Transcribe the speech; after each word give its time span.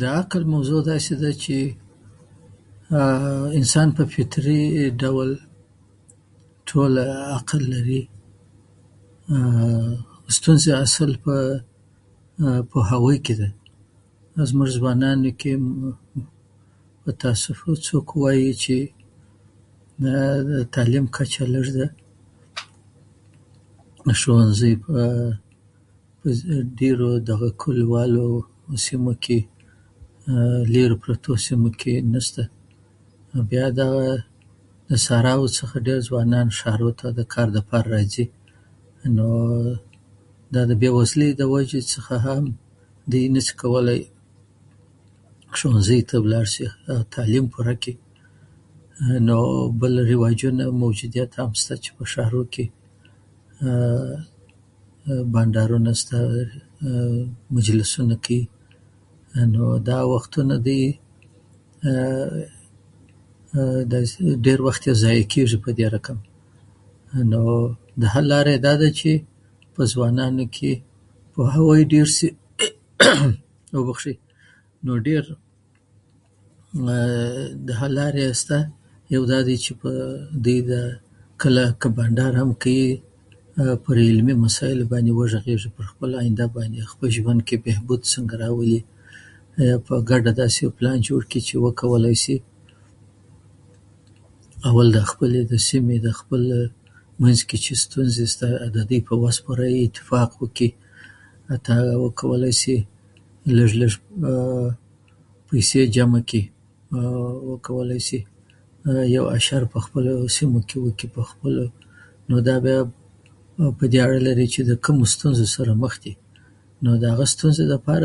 د 0.00 0.02
عقل 0.20 0.42
موضوع 0.54 0.80
داسي 0.90 1.14
ده 1.22 1.30
چې 1.42 1.56
انسان 3.58 3.88
يه 3.98 4.04
فطري 4.14 4.62
ډول 5.02 5.30
ټول 6.70 6.92
عقل 7.36 7.60
لري 7.74 8.02
ستونزه 10.36 10.70
اصل 10.86 11.10
په 12.72 12.78
هغوی 12.90 13.18
کې 13.26 13.34
ده 13.40 13.48
زموږ 14.50 14.68
ځوانانو 14.68 15.30
کې 15.40 15.52
په 17.04 17.10
تأسف 17.20 17.58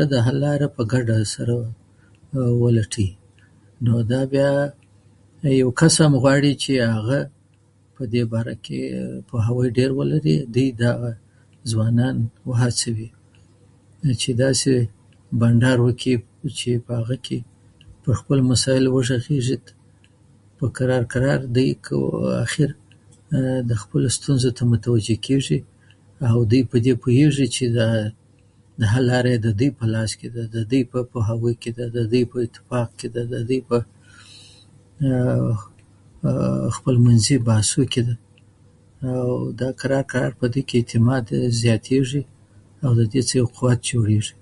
د 0.00 0.16
حل 0.26 0.44
لاره 0.44 0.68
په 0.76 0.82
کډه 0.92 1.16
سره 1.34 1.56
ولټوي 2.62 3.08
نو 3.86 3.94
دا 4.12 4.22
بیا 4.34 4.50
یو 5.60 5.70
کس 5.80 5.94
هم 6.04 6.14
غواړي 6.22 6.52
چې 6.62 6.72
بیا 6.74 6.88
یو 6.90 6.90
کس 6.90 6.90
هم 6.90 6.92
غواړي 6.92 6.92
چې 6.92 6.96
هغه 6.96 7.18
په 7.96 8.02
دې 8.14 8.24
باره 8.32 8.54
کې 8.64 8.80
پوهاوی 9.28 9.68
هم 9.68 9.76
ډېر 9.78 9.90
ولري 9.98 10.36
نو 10.40 10.46
دوی 10.54 10.68
دغه 10.84 11.10
ځوانان 11.70 12.16
وهڅوي 12.48 13.08
نو 14.02 14.10
چې 14.20 14.30
داسي 14.42 14.74
بنډار 15.40 15.78
وکړي 15.86 16.14
په 16.86 16.92
هغه 17.00 17.16
کې 17.26 17.38
په 18.04 18.10
خپلو 18.18 18.42
مسایلو 18.50 18.94
وغږېږي 18.94 19.56
په 20.58 20.66
کرار 20.76 21.02
کرار 21.12 21.38
دوی 21.56 21.70
اخر 22.44 22.68
خپلو 23.82 24.06
ستونزو 24.16 24.48
ته 24.56 24.62
متوجه 24.72 25.38
شي 25.46 25.58
او 26.30 26.38
دوی 26.50 26.62
په 26.70 26.76
دې 26.84 26.92
پوهیږي 27.02 27.46
چې 27.54 27.64
دا 27.78 27.88
د 28.78 28.82
حل 28.92 29.04
لاره 29.12 29.28
یې 29.34 29.38
ددوی 29.44 29.70
په 29.78 29.84
لاس 29.94 30.10
کې 30.18 30.28
ده 30.34 30.42
ددوی 30.54 30.82
په 30.92 30.98
پوهاوی 31.12 31.54
کې 31.62 31.70
ده 31.76 31.84
ددوی 31.96 32.22
په 32.30 32.36
اتفاق 32.46 32.88
کې 32.98 33.08
ده 33.14 33.22
خپل 36.76 36.94
منځي 37.06 37.36
بحثو 37.48 37.82
کې 37.92 38.00
ده 38.08 38.14
او 39.22 39.32
دا 39.62 39.70
کرار 39.80 40.04
کرار 40.12 40.32
په 40.40 40.44
دوی 40.52 40.62
کې 40.68 40.76
اعتماد 40.80 41.24
زیاتیږي 41.62 42.22
او 42.84 42.90
ددې 42.98 43.20
څخه 43.28 43.36
یو 43.40 43.46
قوت 43.56 43.80
جوړيږي 43.90 44.32